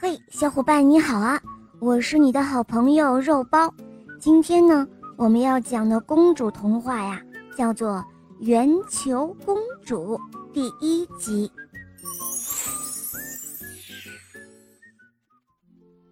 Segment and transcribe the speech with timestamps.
[0.00, 1.42] 嘿，小伙伴你好啊！
[1.80, 3.74] 我是你的好朋友肉包。
[4.20, 4.86] 今天呢，
[5.16, 7.20] 我们要讲的公主童话呀，
[7.56, 7.96] 叫做
[8.38, 10.16] 《圆球公主》
[10.52, 11.50] 第一集。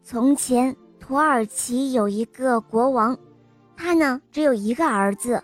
[0.03, 3.16] 从前，土耳其有一个国王，
[3.77, 5.41] 他呢只有一个儿子。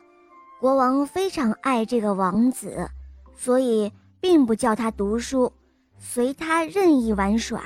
[0.60, 2.90] 国王非常爱这个王子，
[3.36, 5.52] 所以并不叫他读书，
[5.96, 7.62] 随他任意玩耍。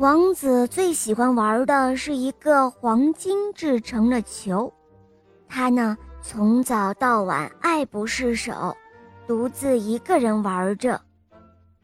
[0.00, 4.72] 王子最喜欢玩的是一个黄金制成的球，
[5.46, 8.74] 他呢从早到晚爱不释手，
[9.26, 10.98] 独自一个人玩着。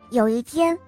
[0.09, 0.79] 有一天，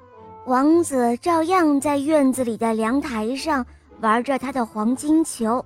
[0.47, 3.66] 王子照样在院子里的凉台上
[4.01, 5.63] 玩着他的黄金球，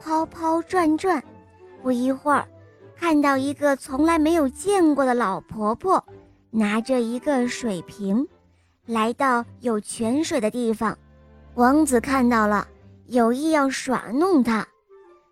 [0.00, 1.22] 抛抛转转。
[1.84, 2.44] 不一会儿，
[2.96, 6.04] 看到一个从来没有见过的老婆婆，
[6.50, 8.26] 拿着一个水瓶。
[8.90, 10.98] 来到有泉水的地方，
[11.54, 12.66] 王子看到了，
[13.06, 14.66] 有意要耍弄他，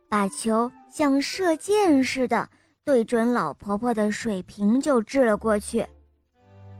[0.09, 2.49] 把球像射箭似的
[2.85, 5.85] 对准老婆婆的水瓶就掷了过去，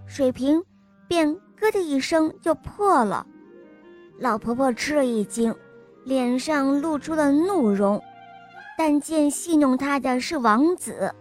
[0.07, 0.63] 水瓶
[1.09, 3.27] 便咯的一声就破了。
[4.21, 5.53] 老婆婆吃了一惊，
[6.05, 8.01] 脸上露出了怒容，
[8.79, 11.13] 但见戏弄她的是王子，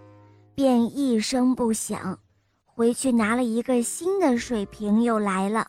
[0.54, 2.20] 便一声不响。
[2.78, 5.68] 回去拿了一个新的水瓶，又来了。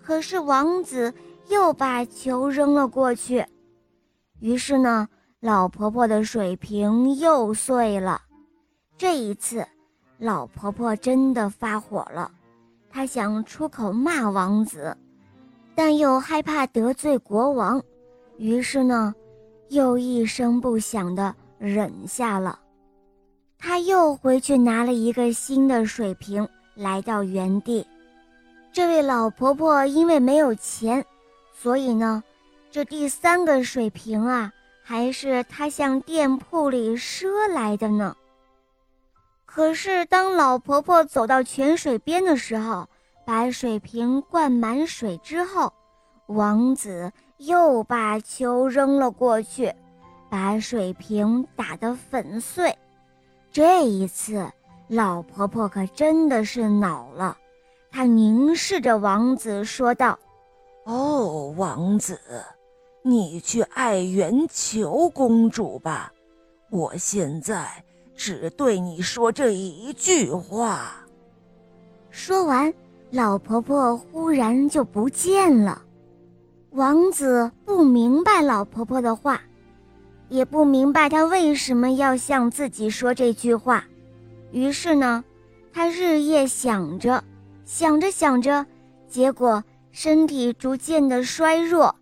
[0.00, 1.12] 可是王子
[1.48, 3.44] 又把球扔了过去，
[4.38, 5.08] 于是呢，
[5.40, 8.22] 老婆婆的水瓶又碎了。
[8.96, 9.66] 这一次，
[10.18, 12.30] 老婆婆真的发火了，
[12.88, 14.96] 她想出口骂王子，
[15.74, 17.82] 但又害怕得罪国王，
[18.36, 19.12] 于是呢，
[19.70, 22.56] 又一声不响地忍下了。
[23.58, 27.84] 他又回去拿了一个新的水瓶，来到原地。
[28.72, 31.04] 这位老婆婆因为没有钱，
[31.52, 32.22] 所以呢，
[32.70, 34.52] 这第三个水瓶啊，
[34.84, 38.16] 还是她向店铺里赊来的呢。
[39.44, 42.88] 可是当老婆婆走到泉水边的时候，
[43.26, 45.72] 把水瓶灌满水之后，
[46.26, 49.74] 王子又把球扔了过去，
[50.30, 52.72] 把水瓶打得粉碎。
[53.58, 54.48] 这一次，
[54.86, 57.36] 老婆婆可真的是恼了。
[57.90, 60.16] 她凝视着王子，说道
[60.86, 62.20] ：“哦，王子，
[63.02, 66.12] 你去爱圆求公主吧。
[66.70, 67.66] 我现在
[68.14, 71.04] 只对你说这一句话。”
[72.12, 72.72] 说完，
[73.10, 75.82] 老婆婆忽然就不见了。
[76.70, 79.42] 王子不明白老婆婆的话。
[80.28, 83.84] 也不明白他为什么要向自己说这句话，
[84.52, 85.24] 于是呢，
[85.72, 87.24] 他日夜想着，
[87.64, 88.66] 想着想着，
[89.08, 91.94] 结果身体逐渐的衰弱，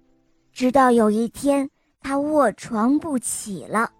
[0.53, 1.71] 直到有一天
[2.01, 3.91] 他卧床不起了。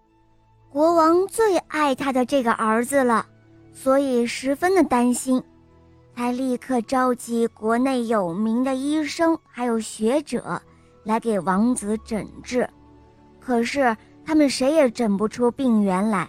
[0.73, 3.27] 国王最爱他的这个儿子了，
[3.73, 5.41] 所以十分的担心，
[6.17, 10.61] 他立刻召集国内有名的医生还有学者，
[11.05, 12.69] 来给王子诊治，
[13.39, 13.97] 可是。
[14.27, 16.29] 他们谁也诊不出病源来，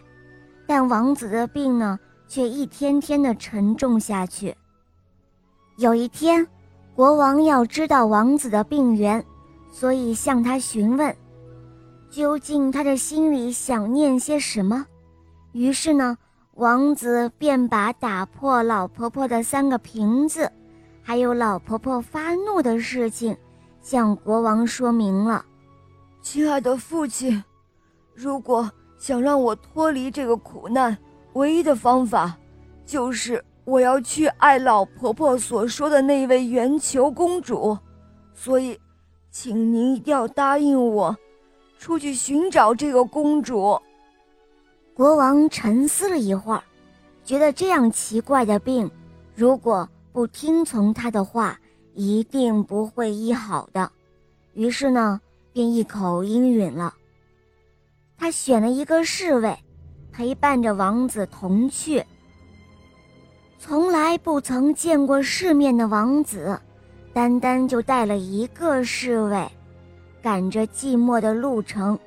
[0.67, 4.55] 但王子的病呢，却一天天的沉重下去。
[5.77, 6.47] 有一天，
[6.95, 9.25] 国王要知道王子的病源，
[9.71, 11.15] 所以向他询问，
[12.11, 14.85] 究竟他的心里想念些什么。
[15.53, 16.15] 于是呢，
[16.53, 20.51] 王子便把打破老婆婆的三个瓶子，
[21.01, 23.35] 还有老婆婆发怒的事情，
[23.81, 25.43] 向国王说明了。
[26.21, 27.43] 亲爱的父亲。
[28.19, 28.67] 如果
[28.97, 30.97] 想让我脱离这个苦难，
[31.33, 32.35] 唯一的方法，
[32.83, 37.77] 就是我要去爱老婆婆所说的那位圆球公主。
[38.33, 38.75] 所以，
[39.29, 41.15] 请您一定要答应我，
[41.77, 43.79] 出去寻找这个公主。
[44.95, 46.63] 国王沉思了一会儿，
[47.23, 48.89] 觉得这样奇怪的病，
[49.35, 51.59] 如果不听从他的话，
[51.93, 53.91] 一定不会医好的。
[54.55, 55.21] 于是呢，
[55.53, 56.95] 便一口应允了。
[58.17, 59.55] 他选了一个侍卫，
[60.11, 62.03] 陪伴着王子同去。
[63.59, 66.59] 从来不曾见过世面的王子，
[67.13, 69.47] 单单就带了一个侍卫，
[70.21, 71.97] 赶着寂寞的路程，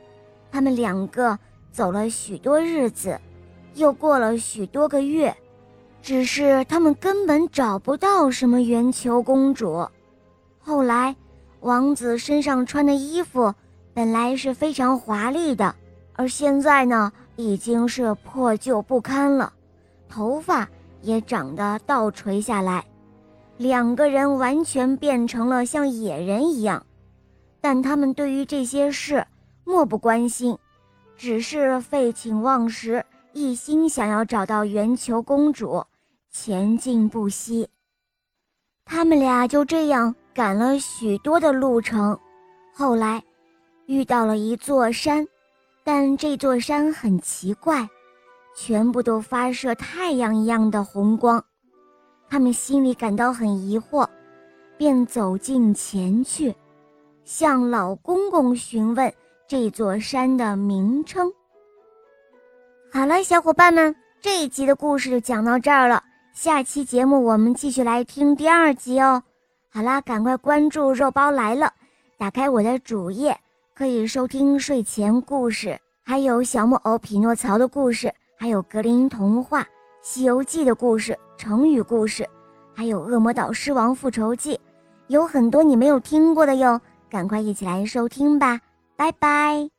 [0.51, 1.39] 他们两个
[1.71, 3.19] 走了许多日子，
[3.75, 5.35] 又过了许多个月，
[6.03, 9.89] 只是他们根本找不到什么圆球公主。
[10.59, 11.15] 后来，
[11.61, 13.55] 王子身上穿的衣服
[13.95, 15.75] 本来是非常华丽的。
[16.21, 19.51] 而现在呢，已经是破旧不堪了，
[20.07, 20.69] 头发
[21.01, 22.85] 也长得倒垂下来，
[23.57, 26.85] 两个人完全变成了像野人一样。
[27.59, 29.27] 但他们对于这些事
[29.65, 30.59] 漠不关心，
[31.17, 33.03] 只是废寝忘食，
[33.33, 35.83] 一心想要找到圆球公主，
[36.31, 37.67] 前进不息。
[38.85, 42.21] 他们俩就这样赶了许多的路程，
[42.75, 43.25] 后来
[43.87, 45.27] 遇到了一座山，
[45.83, 47.89] 但这座山很奇怪，
[48.55, 51.43] 全部都发射太阳一样的红光。
[52.29, 54.07] 他们心里感到很疑惑，
[54.77, 56.55] 便走近前去，
[57.25, 59.13] 向老公公询问
[59.49, 61.33] 这座山的名称。
[62.93, 66.03] 好了，小伙伴们，这一集的故事就讲到这儿了。
[66.33, 69.23] 下期节目我们继续来听第二集哦。
[69.69, 71.73] 好啦，赶快关注“肉包来了”，
[72.17, 73.39] 打开我的主页，
[73.81, 79.67] 可以收听睡前故事，还有小木偶匹诺曹的故事，还有格林童话、
[80.03, 82.29] 西游记的故事、成语故事，
[82.75, 84.61] 还有恶魔岛狮王复仇记，
[85.07, 86.79] 有很多你没有听过的哟。
[87.09, 88.61] 赶快一起来收听吧，
[88.97, 89.71] 拜拜。